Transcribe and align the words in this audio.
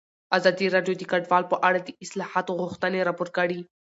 ازادي 0.37 0.65
راډیو 0.75 0.93
د 0.97 1.03
کډوال 1.11 1.43
په 1.51 1.57
اړه 1.67 1.79
د 1.81 1.89
اصلاحاتو 2.03 2.57
غوښتنې 2.61 3.05
راپور 3.07 3.29
کړې. 3.37 3.59